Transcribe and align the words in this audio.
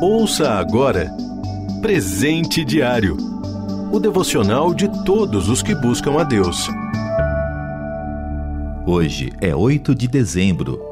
Ouça 0.00 0.50
agora 0.50 1.10
Presente 1.80 2.64
Diário 2.64 3.36
o 3.92 4.00
devocional 4.00 4.74
de 4.74 4.88
todos 5.04 5.48
os 5.48 5.62
que 5.62 5.74
buscam 5.74 6.20
a 6.20 6.24
Deus. 6.24 6.68
Hoje 8.84 9.32
é 9.40 9.54
8 9.54 9.94
de 9.94 10.08
dezembro. 10.08 10.82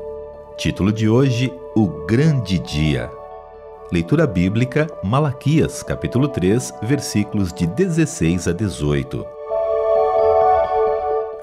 Título 0.56 0.92
de 0.92 1.08
hoje: 1.08 1.52
O 1.74 2.06
Grande 2.06 2.58
Dia. 2.58 3.10
Leitura 3.92 4.26
bíblica, 4.26 4.86
Malaquias, 5.02 5.82
capítulo 5.82 6.28
3, 6.28 6.72
versículos 6.82 7.52
de 7.52 7.66
16 7.66 8.48
a 8.48 8.52
18. 8.52 9.26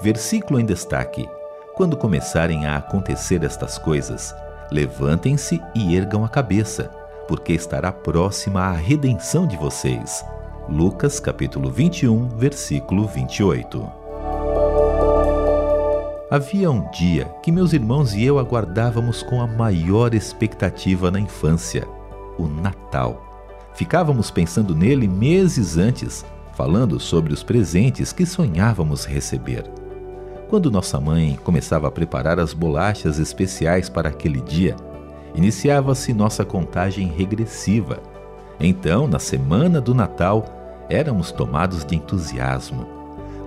Versículo 0.01 0.59
em 0.59 0.65
destaque. 0.65 1.29
Quando 1.75 1.97
começarem 1.97 2.65
a 2.65 2.77
acontecer 2.77 3.43
estas 3.43 3.77
coisas, 3.77 4.33
levantem-se 4.71 5.61
e 5.75 5.95
ergam 5.95 6.25
a 6.25 6.29
cabeça, 6.29 6.89
porque 7.31 7.53
estará 7.53 7.93
próxima 7.93 8.59
a 8.59 8.73
redenção 8.73 9.47
de 9.47 9.55
vocês. 9.55 10.21
Lucas 10.67 11.17
capítulo 11.17 11.71
21, 11.71 12.27
versículo 12.27 13.07
28. 13.07 13.89
Havia 16.29 16.69
um 16.69 16.91
dia 16.91 17.33
que 17.41 17.49
meus 17.49 17.71
irmãos 17.71 18.13
e 18.13 18.25
eu 18.25 18.37
aguardávamos 18.37 19.23
com 19.23 19.39
a 19.39 19.47
maior 19.47 20.13
expectativa 20.13 21.09
na 21.09 21.21
infância, 21.21 21.87
o 22.37 22.49
Natal. 22.49 23.23
Ficávamos 23.75 24.29
pensando 24.29 24.75
nele 24.75 25.07
meses 25.07 25.77
antes, 25.77 26.25
falando 26.53 26.99
sobre 26.99 27.31
os 27.31 27.43
presentes 27.43 28.11
que 28.11 28.25
sonhávamos 28.25 29.05
receber. 29.05 29.63
Quando 30.49 30.69
nossa 30.69 30.99
mãe 30.99 31.39
começava 31.45 31.87
a 31.87 31.91
preparar 31.91 32.41
as 32.41 32.53
bolachas 32.53 33.19
especiais 33.19 33.87
para 33.87 34.09
aquele 34.09 34.41
dia, 34.41 34.75
iniciava-se 35.35 36.13
nossa 36.13 36.43
contagem 36.43 37.07
regressiva. 37.07 37.99
Então, 38.59 39.07
na 39.07 39.19
semana 39.19 39.81
do 39.81 39.93
Natal, 39.93 40.45
éramos 40.89 41.31
tomados 41.31 41.83
de 41.85 41.95
entusiasmo. 41.95 42.85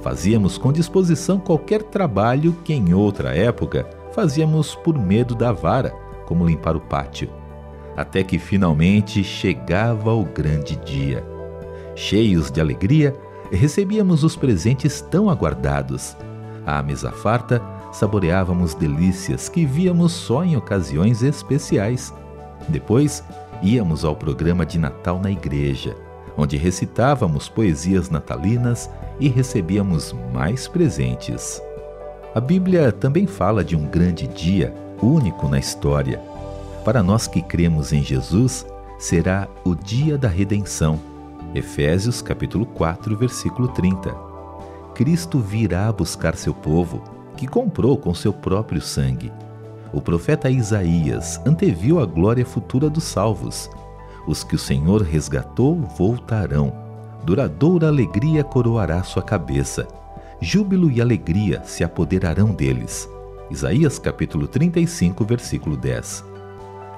Fazíamos 0.03 0.59
com 0.59 0.73
disposição 0.73 1.39
qualquer 1.39 1.83
trabalho 1.83 2.53
que 2.65 2.75
em 2.75 2.93
outra 2.93 3.35
época 3.35 3.89
fazíamos 4.13 4.75
por 4.75 4.99
medo 4.99 5.35
da 5.35 5.53
vara, 5.53 5.91
como 6.27 6.47
limpar 6.47 6.77
o 6.77 6.81
pátio. 6.81 7.31
Até 7.97 8.23
que 8.23 8.39
finalmente 8.39 9.23
chegava 9.23 10.13
o 10.13 10.25
grande 10.25 10.77
dia. 10.77 11.25
Cheios 11.95 12.51
de 12.51 12.61
alegria, 12.61 13.17
recebíamos 13.51 14.25
os 14.25 14.37
presentes 14.37 15.01
tão 15.01 15.31
aguardados. 15.31 16.17
À 16.67 16.83
mesa 16.83 17.11
farta, 17.13 17.63
saboreávamos 17.95 18.75
delícias 18.75 19.49
que 19.49 19.65
víamos 19.65 20.13
só 20.13 20.45
em 20.45 20.57
ocasiões 20.57 21.23
especiais. 21.23 22.13
Depois, 22.69 23.25
íamos 23.63 24.05
ao 24.05 24.15
programa 24.15 24.67
de 24.67 24.79
Natal 24.79 25.19
na 25.19 25.31
igreja 25.31 25.97
onde 26.37 26.57
recitávamos 26.57 27.49
poesias 27.49 28.11
natalinas 28.11 28.91
e 29.21 29.29
recebíamos 29.29 30.15
mais 30.33 30.67
presentes. 30.67 31.63
A 32.35 32.41
Bíblia 32.41 32.91
também 32.91 33.27
fala 33.27 33.63
de 33.63 33.77
um 33.77 33.87
grande 33.87 34.27
dia, 34.27 34.75
único 35.01 35.49
na 35.49 35.59
história. 35.59 36.21
Para 36.85 37.03
nós 37.03 37.27
que 37.27 37.41
cremos 37.41 37.93
em 37.93 38.03
Jesus, 38.03 38.67
será 38.99 39.49
o 39.65 39.75
dia 39.75 40.19
da 40.19 40.29
redenção. 40.29 40.99
Efésios 41.55 42.21
capítulo 42.21 42.67
4, 42.67 43.17
versículo 43.17 43.69
30. 43.69 44.15
Cristo 44.95 45.39
virá 45.39 45.91
buscar 45.93 46.37
seu 46.37 46.53
povo, 46.53 47.01
que 47.37 47.47
comprou 47.47 47.97
com 47.97 48.15
seu 48.15 48.33
próprio 48.33 48.81
sangue. 48.81 49.33
O 49.93 50.01
profeta 50.01 50.51
Isaías 50.51 51.41
anteviu 51.47 52.01
a 52.01 52.07
glória 52.07 52.45
futura 52.45 52.91
dos 52.91 53.05
salvos 53.05 53.71
os 54.27 54.43
que 54.43 54.55
o 54.55 54.59
Senhor 54.59 55.03
resgatou 55.03 55.77
voltarão. 55.97 56.73
Duradoura 57.25 57.89
alegria 57.89 58.45
coroará 58.45 59.03
sua 59.03 59.23
cabeça. 59.23 59.87
Júbilo 60.41 60.91
e 60.91 61.01
alegria 61.01 61.63
se 61.65 61.85
apoderarão 61.85 62.53
deles. 62.53 63.09
Isaías 63.51 63.99
capítulo 63.99 64.47
35, 64.47 65.25
versículo 65.25 65.77
10. 65.77 66.25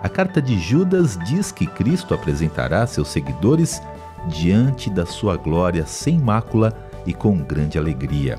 A 0.03 0.09
carta 0.09 0.41
de 0.41 0.59
Judas 0.59 1.19
diz 1.27 1.51
que 1.51 1.67
Cristo 1.67 2.15
apresentará 2.15 2.87
seus 2.87 3.09
seguidores 3.09 3.83
diante 4.29 4.91
da 4.91 5.07
sua 5.07 5.37
glória 5.37 5.87
sem 5.87 6.19
mácula 6.19 6.73
e 7.05 7.13
com 7.13 7.37
grande 7.39 7.79
alegria. 7.79 8.39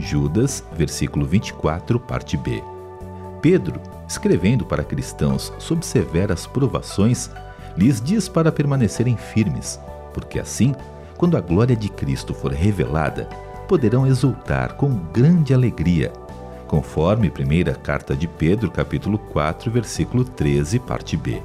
Judas, 0.00 0.64
versículo 0.76 1.26
24, 1.26 2.00
parte 2.00 2.36
B. 2.36 2.62
Pedro, 3.40 3.80
escrevendo 4.08 4.64
para 4.64 4.84
cristãos 4.84 5.52
sob 5.58 5.84
severas 5.84 6.46
provações, 6.46 7.30
lhes 7.76 8.00
diz 8.00 8.28
para 8.28 8.52
permanecerem 8.52 9.16
firmes, 9.16 9.80
porque 10.12 10.38
assim, 10.38 10.74
quando 11.16 11.36
a 11.36 11.40
glória 11.40 11.76
de 11.76 11.88
Cristo 11.88 12.34
for 12.34 12.52
revelada, 12.52 13.28
poderão 13.68 14.06
exultar 14.06 14.74
com 14.74 14.90
grande 15.12 15.54
alegria, 15.54 16.12
conforme 16.66 17.30
primeira 17.30 17.74
carta 17.74 18.16
de 18.16 18.26
Pedro, 18.26 18.70
capítulo 18.70 19.18
4, 19.18 19.70
versículo 19.70 20.24
13, 20.24 20.78
parte 20.80 21.16
B. 21.16 21.42